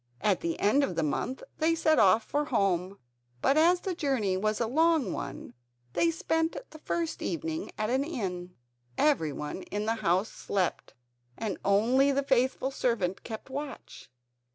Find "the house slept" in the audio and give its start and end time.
9.85-10.95